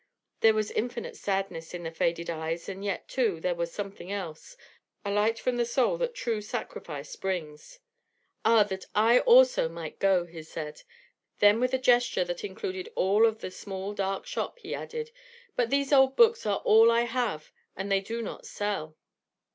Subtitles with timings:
[0.39, 4.57] There was infinite sadness in the faded eyes and yet, too, there was something else,
[5.05, 7.77] a light from the soul that true sacrifice brings.
[8.43, 10.81] "Ah, that I also might go," he said;
[11.37, 15.11] then with a gesture that included all of the small dark shop, he added,
[15.55, 18.97] "but these old books are all I have and they do not sell."